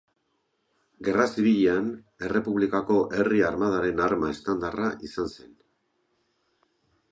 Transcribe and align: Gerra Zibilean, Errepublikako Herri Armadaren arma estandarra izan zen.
Gerra 1.07 1.25
Zibilean, 1.33 1.91
Errepublikako 2.29 2.97
Herri 3.19 3.45
Armadaren 3.51 4.03
arma 4.09 4.33
estandarra 4.37 4.91
izan 5.11 5.33
zen. 5.37 5.55